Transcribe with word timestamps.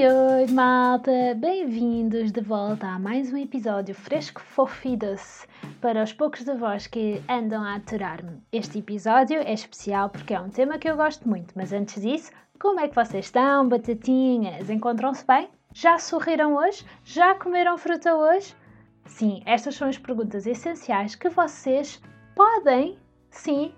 Oi, 0.00 0.06
oi, 0.08 0.46
malta! 0.46 1.10
Bem-vindos 1.36 2.32
de 2.32 2.40
volta 2.40 2.86
a 2.86 2.98
mais 2.98 3.30
um 3.30 3.36
episódio 3.36 3.94
fresco, 3.94 4.40
fofo 4.40 4.96
doce 4.96 5.46
para 5.78 6.02
os 6.02 6.10
poucos 6.10 6.42
de 6.42 6.54
vós 6.54 6.86
que 6.86 7.22
andam 7.28 7.62
a 7.62 7.74
aturar-me. 7.74 8.42
Este 8.50 8.78
episódio 8.78 9.36
é 9.40 9.52
especial 9.52 10.08
porque 10.08 10.32
é 10.32 10.40
um 10.40 10.48
tema 10.48 10.78
que 10.78 10.88
eu 10.88 10.96
gosto 10.96 11.28
muito, 11.28 11.52
mas 11.54 11.70
antes 11.74 12.00
disso, 12.00 12.32
como 12.58 12.80
é 12.80 12.88
que 12.88 12.94
vocês 12.94 13.26
estão, 13.26 13.68
batatinhas? 13.68 14.70
Encontram-se 14.70 15.26
bem? 15.26 15.50
Já 15.74 15.98
sorriram 15.98 16.54
hoje? 16.54 16.82
Já 17.04 17.34
comeram 17.34 17.76
fruta 17.76 18.14
hoje? 18.14 18.56
Sim, 19.04 19.42
estas 19.44 19.74
são 19.74 19.86
as 19.86 19.98
perguntas 19.98 20.46
essenciais 20.46 21.14
que 21.14 21.28
vocês 21.28 22.00
podem, 22.34 22.96
sim, 23.28 23.74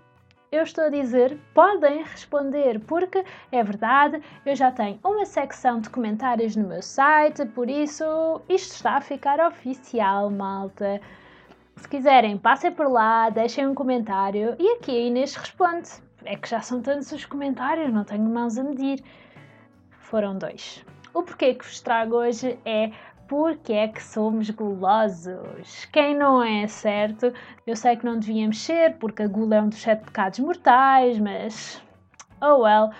eu 0.53 0.62
estou 0.64 0.84
a 0.84 0.91
dizer, 0.91 1.39
podem 1.55 2.03
responder, 2.03 2.79
porque 2.80 3.25
é 3.50 3.64
verdade, 3.64 4.23
eu 4.45 4.55
já 4.55 4.71
tenho 4.71 5.00
uma 5.03 5.25
secção 5.25 5.81
de 5.81 5.89
comentários 5.89 6.54
no 6.54 6.68
meu 6.68 6.82
site, 6.82 7.46
por 7.46 7.71
isso 7.71 8.04
isto 8.46 8.75
está 8.75 8.96
a 8.99 9.00
ficar 9.00 9.41
oficial, 9.41 10.29
malta. 10.30 11.00
Se 11.77 11.89
quiserem, 11.89 12.36
passem 12.36 12.71
por 12.71 12.86
lá, 12.86 13.30
deixem 13.30 13.67
um 13.67 13.75
comentário 13.75 14.54
e 14.58 14.75
aqui 14.75 14.91
a 14.91 15.00
Inês 15.00 15.35
responde. 15.35 15.89
É 16.22 16.36
que 16.36 16.49
já 16.49 16.61
são 16.61 16.82
tantos 16.82 17.11
os 17.11 17.25
comentários, 17.25 17.91
não 17.91 18.05
tenho 18.05 18.22
mãos 18.22 18.58
a 18.58 18.63
medir. 18.63 19.03
Foram 19.99 20.36
dois. 20.36 20.85
O 21.14 21.22
porquê 21.22 21.55
que 21.55 21.64
vos 21.64 21.80
trago 21.80 22.16
hoje 22.16 22.58
é 22.64 22.93
porque 23.32 23.72
é 23.72 23.89
que 23.89 24.04
somos 24.04 24.50
gulosos. 24.50 25.86
Quem 25.91 26.14
não 26.14 26.43
é, 26.43 26.67
certo? 26.67 27.32
Eu 27.67 27.75
sei 27.75 27.96
que 27.96 28.05
não 28.05 28.18
devíamos 28.18 28.61
ser, 28.61 28.99
porque 28.99 29.22
a 29.22 29.27
gula 29.27 29.57
é 29.57 29.63
um 29.63 29.71
dos 29.71 29.81
sete 29.81 30.05
pecados 30.05 30.39
mortais, 30.39 31.18
mas. 31.18 31.82
Oh 32.42 32.58
well. 32.58 32.91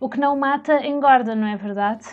O 0.00 0.08
que 0.08 0.18
não 0.18 0.36
mata 0.36 0.84
engorda, 0.84 1.36
não 1.36 1.46
é 1.46 1.56
verdade? 1.56 2.04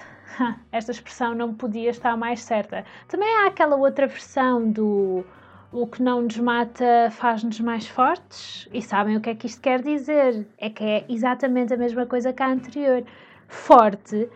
Esta 0.72 0.92
expressão 0.92 1.34
não 1.34 1.56
podia 1.56 1.90
estar 1.90 2.16
mais 2.16 2.44
certa. 2.44 2.86
Também 3.08 3.28
há 3.38 3.48
aquela 3.48 3.76
outra 3.76 4.06
versão 4.06 4.70
do 4.70 5.26
o 5.72 5.88
que 5.88 6.04
não 6.04 6.22
nos 6.22 6.38
mata 6.38 7.10
faz-nos 7.10 7.60
mais 7.60 7.88
fortes. 7.88 8.70
E 8.72 8.80
sabem 8.80 9.18
o 9.18 9.22
que 9.22 9.32
é 9.32 9.34
que 9.34 9.48
isto 9.48 9.60
quer 9.60 9.82
dizer? 9.82 10.48
É 10.60 10.70
que 10.70 10.84
é 10.84 11.06
exatamente 11.10 11.74
a 11.74 11.78
mesma 11.78 12.06
coisa 12.06 12.32
que 12.32 12.44
a 12.44 12.48
anterior. 12.48 13.04
Forte 13.48 14.30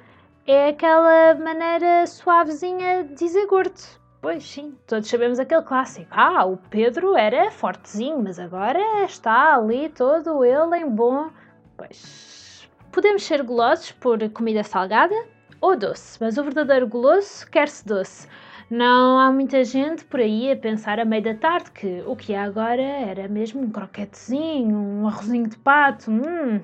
é 0.51 0.69
aquela 0.69 1.35
maneira 1.35 2.07
suavezinha 2.07 3.03
de 3.03 3.13
dizer 3.13 3.45
gordo. 3.45 3.79
Pois 4.21 4.43
sim, 4.43 4.75
todos 4.87 5.07
sabemos 5.07 5.39
aquele 5.39 5.61
clássico. 5.61 6.07
Ah, 6.11 6.43
o 6.45 6.57
Pedro 6.57 7.15
era 7.15 7.51
fortezinho, 7.51 8.21
mas 8.21 8.39
agora 8.39 9.03
está 9.05 9.55
ali 9.55 9.89
todo 9.89 10.43
ele 10.43 10.77
em 10.77 10.89
bom. 10.89 11.29
Pois. 11.77 12.69
Podemos 12.91 13.23
ser 13.23 13.43
golosos 13.43 13.91
por 13.91 14.27
comida 14.31 14.63
salgada 14.63 15.15
ou 15.61 15.77
doce, 15.77 16.17
mas 16.19 16.37
o 16.37 16.43
verdadeiro 16.43 16.87
goloso 16.87 17.45
quer-se 17.49 17.85
doce. 17.85 18.27
Não 18.69 19.19
há 19.19 19.31
muita 19.31 19.63
gente 19.63 20.03
por 20.05 20.19
aí 20.19 20.51
a 20.51 20.55
pensar 20.57 20.99
a 20.99 21.05
meio 21.05 21.23
da 21.23 21.35
tarde 21.35 21.71
que 21.71 22.03
o 22.05 22.15
que 22.15 22.33
há 22.35 22.43
agora 22.43 22.81
era 22.81 23.27
mesmo 23.27 23.61
um 23.61 23.69
croquetezinho, 23.69 24.75
um 24.75 25.07
arrozinho 25.07 25.47
de 25.47 25.57
pato. 25.57 26.11
Hum, 26.11 26.59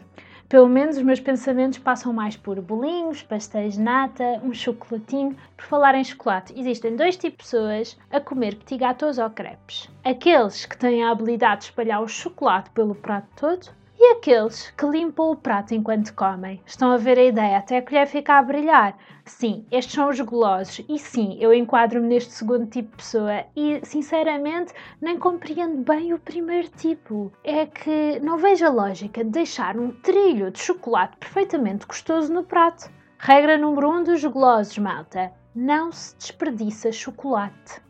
pelo 0.48 0.70
menos 0.70 0.98
os 0.98 1.04
meus 1.04 1.20
pensamentos 1.20 1.80
passam 1.80 2.14
mais 2.14 2.36
por 2.36 2.62
bolinhos, 2.62 3.24
pastéis 3.24 3.74
de 3.74 3.82
nata, 3.82 4.40
um 4.44 4.54
chocolatinho. 4.54 5.36
Por 5.58 5.66
falar 5.66 5.96
em 5.96 6.04
chocolate, 6.04 6.54
existem 6.58 6.96
dois 6.96 7.18
tipos 7.18 7.46
de 7.46 7.52
pessoas 7.52 7.98
a 8.12 8.20
comer 8.20 8.56
petit 8.56 8.78
gâteaux 8.78 9.18
ou 9.18 9.30
crepes. 9.30 9.90
Aqueles 10.04 10.66
que 10.66 10.78
têm 10.78 11.04
a 11.04 11.12
habilidade 11.12 11.62
de 11.62 11.66
espalhar 11.66 12.02
o 12.02 12.08
chocolate 12.08 12.70
pelo 12.72 12.96
prato 12.96 13.28
todo 13.36 13.70
e 13.98 14.12
aqueles 14.12 14.72
que 14.72 14.86
limpam 14.86 15.32
o 15.32 15.36
prato 15.36 15.74
enquanto 15.74 16.14
comem. 16.14 16.62
Estão 16.66 16.92
a 16.92 16.98
ver 16.98 17.18
a 17.18 17.24
ideia, 17.24 17.58
até 17.58 17.78
a 17.78 17.82
colher 17.82 18.06
fica 18.08 18.34
a 18.34 18.44
brilhar. 18.44 18.98
Sim, 19.24 19.66
estes 19.72 19.96
são 19.96 20.10
os 20.10 20.20
golosos 20.20 20.86
e 20.88 21.00
sim, 21.00 21.38
eu 21.40 21.54
enquadro-me 21.54 22.08
neste 22.08 22.32
segundo 22.34 22.68
tipo 22.68 22.92
de 22.92 22.98
pessoa 22.98 23.46
e, 23.56 23.80
sinceramente, 23.84 24.74
nem 25.02 25.18
compreendo 25.18 25.78
bem 25.78 26.14
o 26.14 26.20
primeiro 26.20 26.68
tipo. 26.70 27.32
É 27.44 27.66
que 27.66 28.20
não 28.20 28.38
vejo 28.38 28.66
a 28.66 28.70
lógica 28.70 29.24
de 29.24 29.30
deixar 29.30 29.78
um 29.78 29.92
trilho 29.92 30.52
de 30.52 30.60
chocolate 30.60 31.18
perfeitamente 31.18 31.88
gostoso 31.88 32.32
no 32.34 32.44
prato. 32.44 32.92
Regra 33.18 33.58
número 33.58 33.90
1 33.90 33.94
um 33.94 34.04
dos 34.04 34.24
golosos, 34.26 34.78
malta. 34.78 35.32
Não 35.56 35.92
se 35.92 36.16
desperdiça 36.18 36.92
chocolate. 36.92 37.82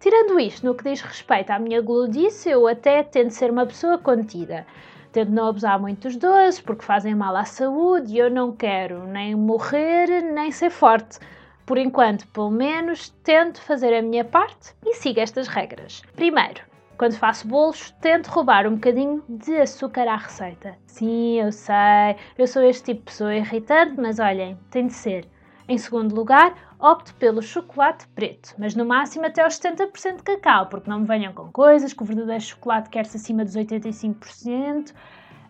Tirando 0.00 0.38
isto, 0.38 0.66
no 0.66 0.74
que 0.74 0.84
diz 0.84 1.00
respeito 1.00 1.50
à 1.50 1.58
minha 1.58 1.80
glodice, 1.80 2.50
eu 2.50 2.66
até 2.66 3.02
tento 3.02 3.30
ser 3.30 3.50
uma 3.50 3.64
pessoa 3.64 3.96
contida 3.96 4.66
tento 5.14 5.30
não 5.30 5.46
abusar 5.46 5.80
muito 5.80 6.02
dos 6.02 6.16
doces 6.16 6.60
porque 6.60 6.84
fazem 6.84 7.14
mal 7.14 7.36
à 7.36 7.44
saúde 7.44 8.12
e 8.12 8.18
eu 8.18 8.28
não 8.28 8.50
quero 8.50 9.06
nem 9.06 9.32
morrer 9.36 10.20
nem 10.20 10.50
ser 10.50 10.70
forte. 10.70 11.20
Por 11.64 11.78
enquanto, 11.78 12.26
pelo 12.28 12.50
menos, 12.50 13.10
tento 13.22 13.62
fazer 13.62 13.94
a 13.94 14.02
minha 14.02 14.24
parte 14.24 14.74
e 14.84 14.94
sigo 14.94 15.20
estas 15.20 15.46
regras. 15.46 16.02
Primeiro, 16.16 16.62
quando 16.98 17.16
faço 17.16 17.46
bolos, 17.46 17.92
tento 18.00 18.26
roubar 18.26 18.66
um 18.66 18.74
bocadinho 18.74 19.22
de 19.28 19.56
açúcar 19.56 20.08
à 20.08 20.16
receita. 20.16 20.76
Sim, 20.84 21.40
eu 21.40 21.52
sei, 21.52 22.16
eu 22.36 22.46
sou 22.48 22.62
este 22.64 22.86
tipo 22.86 22.98
de 22.98 23.06
pessoa 23.06 23.36
irritante, 23.36 23.94
mas 23.96 24.18
olhem, 24.18 24.58
tem 24.68 24.88
de 24.88 24.94
ser. 24.94 25.28
Em 25.66 25.78
segundo 25.78 26.14
lugar, 26.14 26.54
opto 26.78 27.14
pelo 27.14 27.40
chocolate 27.40 28.06
preto, 28.08 28.54
mas 28.58 28.74
no 28.74 28.84
máximo 28.84 29.24
até 29.24 29.42
aos 29.42 29.58
70% 29.58 30.16
de 30.16 30.22
cacau, 30.22 30.66
porque 30.66 30.90
não 30.90 31.00
me 31.00 31.06
venham 31.06 31.32
com 31.32 31.50
coisas 31.50 31.94
que 31.94 32.02
o 32.02 32.06
verdadeiro 32.06 32.42
chocolate 32.42 32.90
quer-se 32.90 33.16
acima 33.16 33.44
dos 33.44 33.56
85%. 33.56 34.90
Uh, 34.90 34.94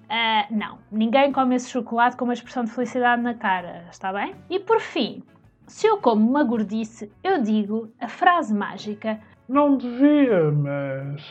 ah, 0.08 0.46
não, 0.50 0.78
ninguém 0.92 1.32
come 1.32 1.56
esse 1.56 1.68
chocolate 1.68 2.16
com 2.16 2.24
uma 2.24 2.34
expressão 2.34 2.64
de 2.64 2.70
felicidade 2.70 3.22
na 3.22 3.34
cara, 3.34 3.86
está 3.90 4.12
bem? 4.12 4.36
E 4.48 4.60
por 4.60 4.78
fim, 4.80 5.24
se 5.66 5.86
eu 5.88 5.96
como 5.96 6.28
uma 6.28 6.44
gordice, 6.44 7.10
eu 7.22 7.42
digo 7.42 7.90
a 7.98 8.06
frase 8.06 8.54
mágica: 8.54 9.18
Não 9.48 9.76
devia, 9.76 10.52
mas 10.52 11.22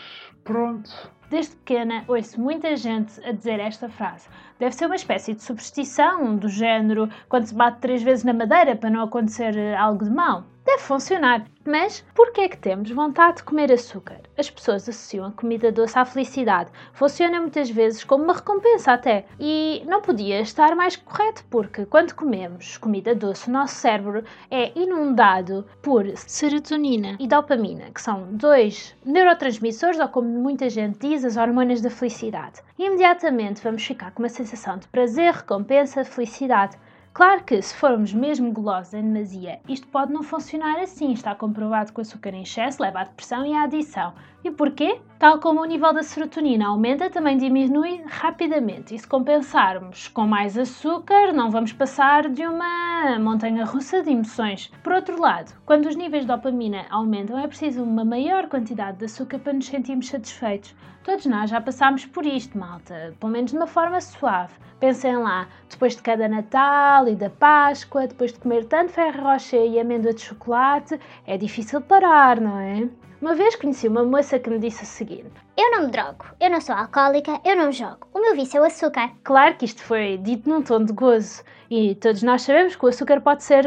pronto. 0.43 0.89
Desde 1.33 1.55
pequena 1.55 2.03
ouço 2.07 2.39
muita 2.39 2.75
gente 2.75 3.19
a 3.25 3.31
dizer 3.31 3.59
esta 3.59 3.89
frase. 3.89 4.29
Deve 4.59 4.75
ser 4.75 4.85
uma 4.85 4.95
espécie 4.95 5.33
de 5.33 5.41
superstição 5.41 6.35
do 6.35 6.47
género 6.47 7.09
quando 7.27 7.47
se 7.47 7.55
bate 7.55 7.79
três 7.79 8.03
vezes 8.03 8.23
na 8.23 8.33
madeira 8.33 8.75
para 8.75 8.91
não 8.91 9.01
acontecer 9.01 9.57
eh, 9.57 9.75
algo 9.75 10.05
de 10.05 10.11
mal. 10.11 10.43
Deve 10.63 10.83
funcionar. 10.83 11.43
Mas 11.65 12.03
por 12.13 12.33
que 12.33 12.41
é 12.41 12.49
que 12.49 12.57
temos 12.57 12.91
vontade 12.91 13.37
de 13.37 13.43
comer 13.43 13.71
açúcar? 13.71 14.19
As 14.37 14.49
pessoas 14.49 14.87
associam 14.89 15.25
a 15.25 15.31
comida 15.31 15.71
doce 15.71 15.97
à 15.97 16.03
felicidade. 16.03 16.69
Funciona 16.91 17.39
muitas 17.39 17.69
vezes 17.69 18.03
como 18.03 18.25
uma 18.25 18.33
recompensa 18.33 18.91
até. 18.91 19.25
E 19.39 19.81
não 19.87 20.01
podia 20.01 20.41
estar 20.41 20.75
mais 20.75 20.97
correto, 20.97 21.45
porque 21.49 21.85
quando 21.85 22.15
comemos 22.15 22.77
comida 22.77 23.15
doce, 23.15 23.49
o 23.49 23.53
nosso 23.53 23.75
cérebro 23.75 24.25
é 24.51 24.77
inundado 24.77 25.65
por 25.81 26.05
serotonina 26.17 27.15
e 27.17 27.27
dopamina, 27.27 27.91
que 27.91 28.01
são 28.01 28.27
dois 28.31 28.93
neurotransmissores, 29.05 29.99
ou 29.99 30.09
como 30.09 30.27
muita 30.27 30.69
gente 30.69 30.99
diz, 30.99 31.23
as 31.23 31.37
hormonas 31.37 31.79
da 31.79 31.89
felicidade. 31.89 32.61
E 32.77 32.85
imediatamente 32.85 33.63
vamos 33.63 33.85
ficar 33.85 34.11
com 34.11 34.21
uma 34.21 34.29
sensação 34.29 34.77
de 34.77 34.87
prazer, 34.89 35.33
recompensa, 35.33 36.03
felicidade. 36.03 36.77
Claro 37.13 37.43
que, 37.43 37.61
se 37.61 37.75
formos 37.75 38.11
mesmo 38.11 38.51
golosos 38.51 38.95
em 38.95 39.03
demasia, 39.03 39.59
isto 39.69 39.87
pode 39.87 40.11
não 40.11 40.23
funcionar 40.23 40.79
assim. 40.79 41.13
Está 41.13 41.35
comprovado 41.35 41.93
que 41.93 41.99
o 41.99 42.01
açúcar 42.01 42.31
em 42.33 42.41
excesso 42.41 42.81
leva 42.81 43.01
à 43.01 43.03
depressão 43.03 43.45
e 43.45 43.53
à 43.53 43.65
adição. 43.65 44.15
E 44.43 44.49
porquê? 44.49 44.99
Tal 45.23 45.39
como 45.39 45.61
o 45.61 45.65
nível 45.65 45.93
da 45.93 46.03
serotonina 46.03 46.67
aumenta, 46.67 47.09
também 47.09 47.37
diminui 47.37 48.03
rapidamente. 48.05 48.93
E 48.93 48.99
se 48.99 49.07
compensarmos 49.07 50.09
com 50.09 50.27
mais 50.27 50.57
açúcar, 50.57 51.31
não 51.31 51.49
vamos 51.49 51.71
passar 51.71 52.27
de 52.27 52.45
uma 52.45 53.17
montanha 53.19 53.63
russa 53.63 54.03
de 54.03 54.11
emoções. 54.11 54.69
Por 54.83 54.91
outro 54.91 55.17
lado, 55.17 55.53
quando 55.65 55.85
os 55.85 55.95
níveis 55.95 56.23
de 56.23 56.27
dopamina 56.27 56.85
aumentam, 56.89 57.39
é 57.39 57.47
preciso 57.47 57.83
uma 57.83 58.03
maior 58.03 58.49
quantidade 58.49 58.97
de 58.97 59.05
açúcar 59.05 59.39
para 59.39 59.53
nos 59.53 59.67
sentirmos 59.67 60.09
satisfeitos. 60.09 60.75
Todos 61.05 61.25
nós 61.25 61.49
já 61.49 61.61
passámos 61.61 62.05
por 62.05 62.25
isto, 62.25 62.57
malta, 62.57 63.15
pelo 63.17 63.31
menos 63.31 63.51
de 63.51 63.57
uma 63.57 63.67
forma 63.67 64.01
suave. 64.01 64.55
Pensem 64.77 65.15
lá, 65.15 65.47
depois 65.69 65.95
de 65.95 66.01
cada 66.01 66.27
Natal 66.27 67.07
e 67.07 67.15
da 67.15 67.29
Páscoa, 67.29 68.07
depois 68.07 68.33
de 68.33 68.39
comer 68.39 68.65
tanto 68.65 68.91
ferro 68.91 69.23
rocher 69.23 69.71
e 69.71 69.79
amêndoa 69.79 70.13
de 70.13 70.19
chocolate, 70.19 70.99
é 71.25 71.37
difícil 71.37 71.79
parar, 71.79 72.41
não 72.41 72.59
é? 72.59 72.89
Uma 73.23 73.35
vez 73.35 73.55
conheci 73.55 73.87
uma 73.87 74.03
moça 74.03 74.37
que 74.37 74.49
me 74.49 74.59
disse 74.59 74.83
o 74.83 74.85
seguinte: 74.85 75.31
Eu 75.55 75.71
não 75.71 75.85
me 75.85 75.91
drogo, 75.91 76.25
eu 76.41 76.49
não 76.49 76.59
sou 76.59 76.75
alcoólica, 76.75 77.39
eu 77.45 77.55
não 77.55 77.71
jogo. 77.71 78.05
O 78.13 78.19
meu 78.19 78.35
vício 78.35 78.57
é 78.57 78.59
o 78.61 78.65
açúcar. 78.65 79.11
Claro 79.23 79.55
que 79.55 79.63
isto 79.63 79.81
foi 79.81 80.17
dito 80.17 80.49
num 80.49 80.61
tom 80.61 80.83
de 80.83 80.91
gozo 80.91 81.41
e 81.69 81.95
todos 81.95 82.21
nós 82.21 82.41
sabemos 82.41 82.75
que 82.75 82.83
o 82.83 82.89
açúcar 82.89 83.21
pode 83.21 83.41
ser 83.41 83.63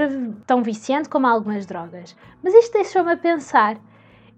tão 0.46 0.62
viciante 0.62 1.08
como 1.08 1.26
algumas 1.26 1.64
drogas. 1.64 2.14
Mas 2.42 2.52
isto 2.52 2.74
deixou-me 2.74 3.12
a 3.12 3.16
pensar: 3.16 3.78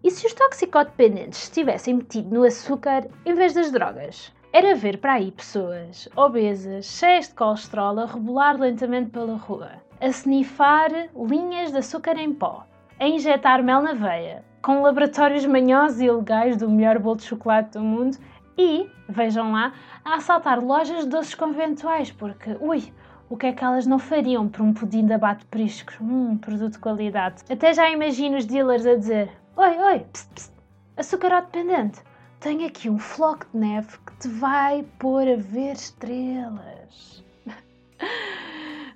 e 0.05 0.11
se 0.13 0.25
os 0.25 0.33
toxicodependentes 0.33 1.43
estivessem 1.43 1.95
metidos 1.95 2.31
no 2.31 2.45
açúcar 2.45 3.09
em 3.27 3.35
vez 3.35 3.55
das 3.55 3.73
drogas? 3.73 4.33
Era 4.53 4.77
ver 4.77 4.99
para 4.99 5.15
aí 5.15 5.33
pessoas 5.33 6.09
obesas, 6.15 6.87
cheias 6.87 7.27
de 7.27 7.35
colesterol, 7.35 7.99
a 7.99 8.07
rebolar 8.07 8.57
lentamente 8.57 9.11
pela 9.11 9.35
rua, 9.35 9.83
a 10.01 10.07
snifar 10.07 10.93
linhas 11.17 11.73
de 11.73 11.79
açúcar 11.79 12.17
em 12.17 12.33
pó, 12.33 12.65
a 13.01 13.09
injetar 13.09 13.65
mel 13.65 13.83
na 13.83 13.95
veia, 13.95 14.47
com 14.63 14.83
laboratórios 14.83 15.45
manhosos 15.47 16.01
e 16.01 16.07
ilegais 16.07 16.57
do 16.57 16.69
melhor 16.69 16.99
bolo 16.99 17.17
de 17.17 17.25
chocolate 17.25 17.73
do 17.73 17.81
mundo 17.81 18.19
e, 18.57 18.89
vejam 19.09 19.53
lá, 19.53 19.73
a 20.05 20.17
assaltar 20.17 20.63
lojas 20.63 21.05
de 21.05 21.11
doces 21.11 21.35
conventuais, 21.35 22.11
porque, 22.11 22.57
ui, 22.61 22.93
O 23.31 23.37
que 23.37 23.47
é 23.47 23.53
que 23.53 23.63
elas 23.63 23.87
não 23.87 23.99
fariam 23.99 24.49
por 24.49 24.63
um 24.63 24.73
pudim 24.73 25.05
de 25.05 25.13
abate 25.13 25.45
priscos? 25.47 25.97
Hum, 26.01 26.39
produto 26.39 26.73
de 26.73 26.79
qualidade. 26.79 27.43
Até 27.51 27.75
já 27.75 27.91
imagino 27.91 28.39
os 28.39 28.47
dealers 28.47 28.87
a 28.87 28.95
dizer: 28.95 29.31
Oi, 29.55 29.77
oi, 29.79 29.99
psst, 30.11 30.35
psst, 30.35 30.53
açúcar 30.97 31.43
dependente. 31.43 32.01
Tenho 32.41 32.67
aqui 32.67 32.89
um 32.89 32.99
floco 32.99 33.47
de 33.53 33.59
neve 33.59 33.99
que 34.07 34.17
te 34.17 34.29
vai 34.29 34.83
pôr 34.99 35.29
a 35.29 35.37
ver 35.37 35.75
estrelas. 35.75 37.23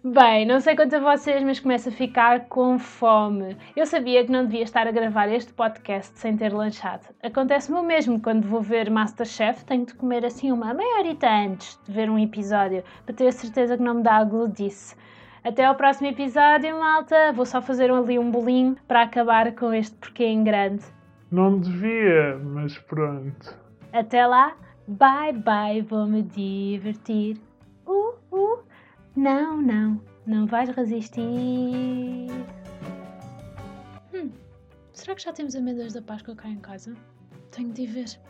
Bem, 0.05 0.45
não 0.45 0.59
sei 0.59 0.75
quanto 0.75 0.97
a 0.97 0.99
vocês, 0.99 1.45
mas 1.45 1.61
começo 1.61 1.89
a 1.89 1.93
ficar 1.93 2.47
com 2.49 2.77
fome. 2.77 3.57
Eu 3.77 3.87
sabia 3.87 4.25
que 4.25 4.33
não 4.33 4.45
devia 4.45 4.65
estar 4.65 4.85
a 4.85 4.91
gravar 4.91 5.29
este 5.29 5.53
podcast 5.53 6.19
sem 6.19 6.37
ter 6.37 6.53
lanchado. 6.53 7.07
Acontece-me 7.23 7.79
o 7.79 7.85
mesmo 7.85 8.21
quando 8.21 8.49
vou 8.49 8.61
ver 8.61 8.91
Masterchef, 8.91 9.65
tenho 9.65 9.87
de 9.87 9.95
comer 9.95 10.25
assim 10.25 10.51
uma 10.51 10.75
meia 10.75 10.99
horita 10.99 11.29
antes 11.31 11.79
de 11.85 11.93
ver 11.93 12.11
um 12.11 12.19
episódio, 12.19 12.83
para 13.07 13.15
ter 13.15 13.29
a 13.29 13.33
certeza 13.33 13.77
que 13.77 13.83
não 13.85 13.95
me 13.95 14.03
dá 14.03 14.17
a 14.17 14.25
gludice. 14.25 14.97
Até 15.45 15.67
ao 15.67 15.77
próximo 15.77 16.09
episódio, 16.09 16.81
malta. 16.81 17.33
Vou 17.33 17.47
só 17.47 17.63
fazer 17.63 17.89
ali 17.89 18.19
um 18.19 18.29
bolinho 18.29 18.77
para 18.89 19.03
acabar 19.03 19.55
com 19.55 19.73
este 19.73 19.95
porquê 19.99 20.25
em 20.25 20.43
grande. 20.43 20.85
Não 21.31 21.61
devia, 21.61 22.41
mas 22.43 22.77
pronto. 22.77 23.57
Até 23.93 24.27
lá, 24.27 24.57
bye 24.89 25.33
bye, 25.33 25.81
vou 25.81 26.09
me 26.09 26.23
divertir. 26.23 27.52
Não, 29.15 29.61
não, 29.61 30.01
não 30.27 30.47
vais 30.47 30.71
resistir. 30.71 31.21
Hum, 34.15 34.31
será 34.93 35.15
que 35.15 35.23
já 35.23 35.33
temos 35.33 35.55
amêndoas 35.55 35.93
da 35.93 36.01
Páscoa 36.01 36.35
cá 36.35 36.49
em 36.49 36.59
casa? 36.59 36.95
Tenho 37.51 37.71
de 37.73 37.83
ir 37.83 37.87
ver. 37.87 38.21